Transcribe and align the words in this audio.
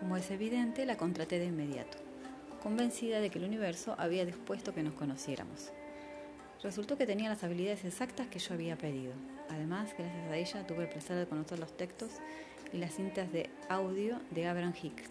Como 0.00 0.16
es 0.16 0.30
evidente, 0.30 0.86
la 0.86 0.96
contraté 0.96 1.38
de 1.38 1.44
inmediato, 1.44 1.98
convencida 2.62 3.20
de 3.20 3.28
que 3.28 3.38
el 3.38 3.44
universo 3.44 3.94
había 3.98 4.24
dispuesto 4.24 4.72
que 4.72 4.82
nos 4.82 4.94
conociéramos. 4.94 5.72
Resultó 6.62 6.96
que 6.96 7.04
tenía 7.04 7.28
las 7.28 7.44
habilidades 7.44 7.84
exactas 7.84 8.26
que 8.28 8.38
yo 8.38 8.54
había 8.54 8.78
pedido. 8.78 9.12
Además, 9.50 9.94
gracias 9.98 10.30
a 10.30 10.36
ella 10.36 10.66
tuve 10.66 10.84
el 10.84 10.88
placer 10.88 11.18
de 11.18 11.26
conocer 11.26 11.58
los 11.58 11.76
textos 11.76 12.12
y 12.72 12.78
las 12.78 12.94
cintas 12.94 13.30
de 13.30 13.50
audio 13.68 14.18
de 14.30 14.46
Abraham 14.46 14.72
Hicks. 14.82 15.10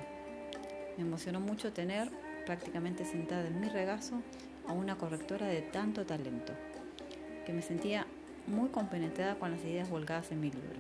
Me 0.98 1.04
emocionó 1.04 1.40
mucho 1.40 1.72
tener 1.72 2.09
prácticamente 2.46 3.06
sentada 3.06 3.48
en 3.48 3.59
mi 3.59 3.70
regazo 3.70 4.22
a 4.68 4.73
una 4.73 4.98
correctora 4.98 5.48
de 5.48 5.62
tanto 5.62 6.06
talento, 6.06 6.54
que 7.46 7.54
me 7.54 7.62
sentía 7.62 8.06
muy 8.48 8.70
compenetrada 8.70 9.36
con 9.36 9.52
las 9.52 9.62
ideas 9.62 9.90
volcadas 9.90 10.32
en 10.32 10.42
mi 10.42 10.52
libro. 10.52 10.80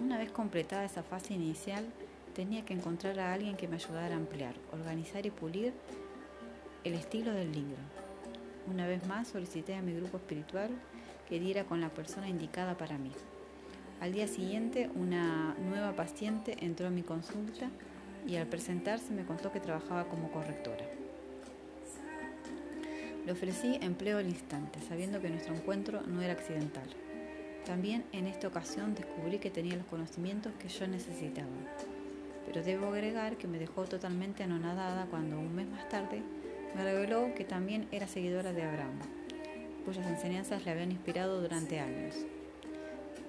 Una 0.00 0.18
vez 0.18 0.30
completada 0.30 0.84
esa 0.84 1.02
fase 1.02 1.34
inicial, 1.34 1.84
tenía 2.34 2.64
que 2.64 2.74
encontrar 2.74 3.18
a 3.18 3.32
alguien 3.32 3.56
que 3.56 3.68
me 3.68 3.76
ayudara 3.76 4.14
a 4.14 4.18
ampliar, 4.18 4.54
organizar 4.72 5.26
y 5.26 5.30
pulir 5.30 5.72
el 6.84 6.94
estilo 6.94 7.32
del 7.32 7.52
libro 7.52 7.78
una 8.70 8.86
vez 8.86 9.06
más 9.06 9.28
solicité 9.28 9.74
a 9.74 9.82
mi 9.82 9.94
grupo 9.94 10.18
espiritual 10.18 10.70
que 11.28 11.40
diera 11.40 11.64
con 11.64 11.80
la 11.80 11.88
persona 11.88 12.28
indicada 12.28 12.76
para 12.76 12.98
mí. 12.98 13.12
Al 14.00 14.12
día 14.12 14.28
siguiente, 14.28 14.90
una 14.94 15.54
nueva 15.54 15.94
paciente 15.94 16.56
entró 16.60 16.86
a 16.86 16.90
mi 16.90 17.02
consulta 17.02 17.70
y 18.26 18.36
al 18.36 18.46
presentarse 18.46 19.12
me 19.12 19.24
contó 19.24 19.52
que 19.52 19.60
trabajaba 19.60 20.04
como 20.04 20.30
correctora. 20.30 20.84
Le 23.26 23.32
ofrecí 23.32 23.78
empleo 23.82 24.18
al 24.18 24.28
instante, 24.28 24.80
sabiendo 24.88 25.20
que 25.20 25.28
nuestro 25.28 25.54
encuentro 25.54 26.02
no 26.02 26.22
era 26.22 26.32
accidental. 26.32 26.88
También 27.68 28.02
en 28.12 28.26
esta 28.26 28.48
ocasión 28.48 28.94
descubrí 28.94 29.38
que 29.38 29.50
tenía 29.50 29.76
los 29.76 29.84
conocimientos 29.84 30.54
que 30.58 30.68
yo 30.68 30.88
necesitaba. 30.88 31.46
Pero 32.46 32.62
debo 32.62 32.86
agregar 32.86 33.36
que 33.36 33.46
me 33.46 33.58
dejó 33.58 33.84
totalmente 33.84 34.42
anonadada 34.42 35.04
cuando 35.10 35.38
un 35.38 35.54
mes 35.54 35.68
más 35.68 35.86
tarde 35.90 36.22
me 36.74 36.82
reveló 36.82 37.34
que 37.34 37.44
también 37.44 37.86
era 37.92 38.08
seguidora 38.08 38.54
de 38.54 38.62
Abraham, 38.62 38.98
cuyas 39.84 40.06
enseñanzas 40.06 40.64
le 40.64 40.70
habían 40.70 40.92
inspirado 40.92 41.42
durante 41.42 41.78
años. 41.78 42.14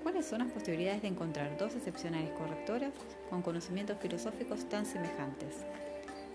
¿Cuáles 0.03 0.25
son 0.25 0.39
las 0.39 0.53
posibilidades 0.53 1.01
de 1.01 1.09
encontrar 1.09 1.57
dos 1.57 1.75
excepcionales 1.75 2.31
correctoras 2.31 2.93
con 3.29 3.41
conocimientos 3.41 3.97
filosóficos 3.99 4.69
tan 4.69 4.85
semejantes? 4.85 5.65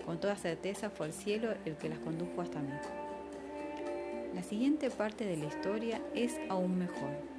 Con 0.05 0.21
toda 0.21 0.37
certeza 0.37 0.91
fue 0.91 1.07
el 1.07 1.15
cielo 1.15 1.55
el 1.65 1.77
que 1.77 1.89
las 1.89 2.01
condujo 2.01 2.43
hasta 2.43 2.61
mí. 2.61 2.75
La 4.35 4.43
siguiente 4.43 4.91
parte 4.91 5.25
de 5.25 5.39
la 5.39 5.47
historia 5.47 6.03
es 6.15 6.39
aún 6.51 6.79
mejor. 6.79 7.34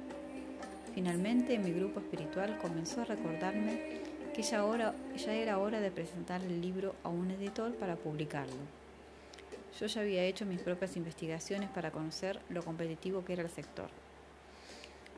Finalmente 0.96 1.58
mi 1.58 1.72
grupo 1.72 2.00
espiritual 2.00 2.56
comenzó 2.56 3.02
a 3.02 3.04
recordarme 3.04 4.00
que 4.34 4.42
ya, 4.42 4.64
ya 5.14 5.34
era 5.34 5.58
hora 5.58 5.78
de 5.78 5.90
presentar 5.90 6.42
el 6.42 6.62
libro 6.62 6.94
a 7.04 7.10
un 7.10 7.30
editor 7.30 7.74
para 7.74 7.96
publicarlo. 7.96 8.56
Yo 9.78 9.88
ya 9.88 10.00
había 10.00 10.24
hecho 10.24 10.46
mis 10.46 10.62
propias 10.62 10.96
investigaciones 10.96 11.68
para 11.68 11.90
conocer 11.90 12.40
lo 12.48 12.64
competitivo 12.64 13.26
que 13.26 13.34
era 13.34 13.42
el 13.42 13.50
sector. 13.50 13.90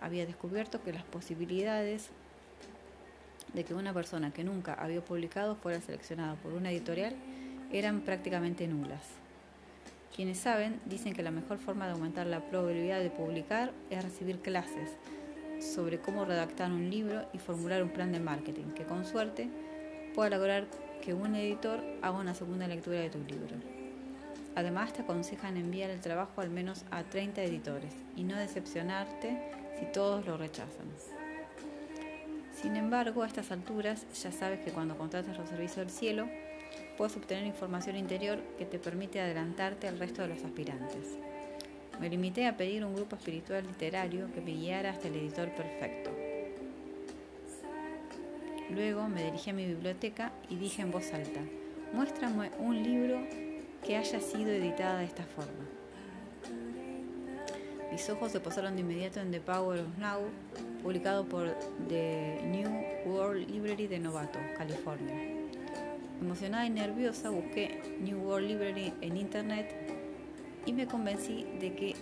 Había 0.00 0.26
descubierto 0.26 0.82
que 0.82 0.92
las 0.92 1.04
posibilidades 1.04 2.08
de 3.54 3.62
que 3.62 3.74
una 3.74 3.94
persona 3.94 4.32
que 4.32 4.42
nunca 4.42 4.74
había 4.74 5.00
publicado 5.00 5.54
fuera 5.54 5.80
seleccionada 5.80 6.34
por 6.34 6.54
una 6.54 6.72
editorial 6.72 7.14
eran 7.70 8.00
prácticamente 8.00 8.66
nulas. 8.66 9.04
Quienes 10.16 10.38
saben 10.38 10.80
dicen 10.86 11.14
que 11.14 11.22
la 11.22 11.30
mejor 11.30 11.58
forma 11.58 11.86
de 11.86 11.92
aumentar 11.92 12.26
la 12.26 12.40
probabilidad 12.40 12.98
de 12.98 13.10
publicar 13.10 13.70
es 13.90 14.02
recibir 14.02 14.40
clases 14.40 14.90
sobre 15.60 16.00
cómo 16.00 16.24
redactar 16.24 16.70
un 16.70 16.90
libro 16.90 17.26
y 17.32 17.38
formular 17.38 17.82
un 17.82 17.90
plan 17.90 18.12
de 18.12 18.20
marketing 18.20 18.72
que 18.74 18.84
con 18.84 19.04
suerte 19.04 19.48
pueda 20.14 20.30
lograr 20.30 20.66
que 21.02 21.14
un 21.14 21.34
editor 21.34 21.80
haga 22.02 22.18
una 22.18 22.34
segunda 22.34 22.66
lectura 22.66 23.00
de 23.00 23.10
tu 23.10 23.18
libro. 23.18 23.56
Además, 24.54 24.92
te 24.92 25.02
aconsejan 25.02 25.56
enviar 25.56 25.90
el 25.90 26.00
trabajo 26.00 26.40
al 26.40 26.50
menos 26.50 26.84
a 26.90 27.04
30 27.04 27.42
editores 27.42 27.94
y 28.16 28.24
no 28.24 28.36
decepcionarte 28.36 29.38
si 29.78 29.86
todos 29.92 30.26
lo 30.26 30.36
rechazan. 30.36 30.88
Sin 32.60 32.74
embargo, 32.74 33.22
a 33.22 33.28
estas 33.28 33.52
alturas 33.52 34.04
ya 34.20 34.32
sabes 34.32 34.58
que 34.60 34.72
cuando 34.72 34.98
contratas 34.98 35.38
los 35.38 35.48
servicios 35.48 35.76
del 35.76 35.90
cielo, 35.90 36.28
puedes 36.96 37.16
obtener 37.16 37.46
información 37.46 37.96
interior 37.96 38.40
que 38.58 38.64
te 38.64 38.80
permite 38.80 39.20
adelantarte 39.20 39.86
al 39.86 39.98
resto 39.98 40.22
de 40.22 40.28
los 40.28 40.42
aspirantes. 40.42 41.18
Me 42.00 42.08
limité 42.08 42.46
a 42.46 42.56
pedir 42.56 42.84
un 42.84 42.94
grupo 42.94 43.16
espiritual 43.16 43.66
literario 43.66 44.32
que 44.32 44.40
me 44.40 44.52
guiara 44.52 44.90
hasta 44.90 45.08
el 45.08 45.16
editor 45.16 45.50
perfecto. 45.50 46.10
Luego 48.70 49.08
me 49.08 49.24
dirigí 49.24 49.50
a 49.50 49.54
mi 49.54 49.66
biblioteca 49.66 50.30
y 50.48 50.56
dije 50.56 50.82
en 50.82 50.92
voz 50.92 51.12
alta, 51.12 51.40
muéstrame 51.92 52.50
un 52.58 52.82
libro 52.82 53.18
que 53.84 53.96
haya 53.96 54.20
sido 54.20 54.50
editada 54.50 54.98
de 54.98 55.06
esta 55.06 55.24
forma. 55.24 55.64
Mis 57.90 58.08
ojos 58.10 58.30
se 58.30 58.38
posaron 58.38 58.76
de 58.76 58.82
inmediato 58.82 59.20
en 59.20 59.30
The 59.30 59.40
Power 59.40 59.80
of 59.80 59.98
Now, 59.98 60.20
publicado 60.82 61.24
por 61.24 61.56
The 61.88 62.42
New 62.44 62.70
World 63.06 63.48
Library 63.50 63.88
de 63.88 63.98
Novato, 63.98 64.38
California. 64.56 65.16
Emocionada 66.20 66.66
y 66.66 66.70
nerviosa 66.70 67.30
busqué 67.30 67.80
New 68.00 68.20
World 68.20 68.48
Library 68.48 68.92
en 69.00 69.16
internet 69.16 69.97
y 70.68 70.74
me 70.74 70.86
convencí 70.86 71.46
de 71.60 71.74
que 71.74 71.94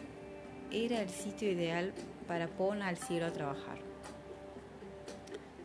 era 0.73 1.01
el 1.01 1.09
sitio 1.09 1.49
ideal 1.49 1.93
para 2.27 2.49
poner 2.49 2.83
al 2.83 2.97
cielo 2.97 3.27
a 3.27 3.31
trabajar. 3.31 3.79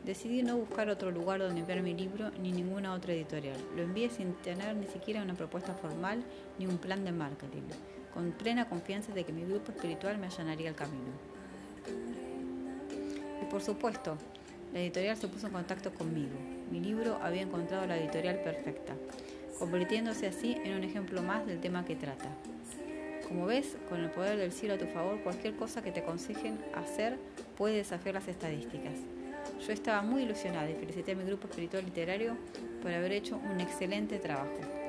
Decidí 0.06 0.44
no 0.44 0.57
buscar 0.57 0.88
otro 0.88 1.09
lugar 1.09 1.39
donde 1.39 1.62
enviar 1.62 1.81
mi 1.81 1.95
libro 1.95 2.29
ni 2.39 2.51
ninguna 2.51 2.94
otra 2.94 3.13
editorial. 3.13 3.57
Lo 3.75 3.81
envié 3.81 4.12
sin 4.12 4.35
tener 4.35 4.75
ni 4.75 4.85
siquiera 4.85 5.23
una 5.23 5.34
propuesta 5.34 5.73
formal 5.73 6.23
ni 6.59 6.67
un 6.67 6.78
plan 6.78 7.03
de 7.03 7.12
marketing, 7.12 7.63
con 8.13 8.34
plena 8.34 8.69
confianza 8.69 9.12
de 9.13 9.23
que 9.23 9.33
mi 9.33 9.45
grupo 9.45 9.72
espiritual 9.72 10.19
me 10.19 10.28
allanaría 10.28 10.69
el 10.69 10.75
camino. 10.75 11.12
Y 13.41 13.45
por 13.45 13.63
supuesto, 13.63 14.16
la 14.73 14.79
editorial 14.79 15.18
se 15.18 15.28
puso 15.28 15.47
en 15.47 15.53
contacto 15.53 15.91
conmigo. 15.91 16.38
Mi 16.69 16.79
libro 16.79 17.18
había 17.23 17.41
encontrado 17.41 17.88
la 17.88 17.97
editorial 17.97 18.44
perfecta, 18.44 18.94
convirtiéndose 19.57 20.28
así 20.28 20.56
en 20.63 20.75
un 20.75 20.83
ejemplo 20.83 21.23
más 21.23 21.47
del 21.47 21.59
tema 21.59 21.83
que 21.83 21.95
trata. 21.95 22.29
Como 23.31 23.46
ves, 23.46 23.78
con 23.88 24.02
el 24.02 24.12
poder 24.12 24.38
del 24.38 24.52
cielo 24.52 24.74
a 24.74 24.78
tu 24.78 24.88
favor, 24.88 25.18
cualquier 25.24 25.56
cosa 25.56 25.81
que 25.81 25.94
te 25.94 26.02
aconsejen 26.02 26.59
hacer 26.75 27.18
puede 27.56 27.78
desafiar 27.78 28.16
las 28.16 28.28
estadísticas. 28.28 28.92
Yo 29.66 29.72
estaba 29.72 30.02
muy 30.02 30.24
ilusionada 30.24 30.69
y 30.69 30.74
felicité 30.74 31.14
a 31.14 31.16
mi 31.16 31.24
grupo 31.24 31.47
espiritual 31.47 31.86
literario 31.86 32.36
por 32.81 32.92
haber 32.92 33.14
hecho 33.14 33.38
un 33.38 33.62
excelente 33.62 34.19
trabajo. 34.19 34.81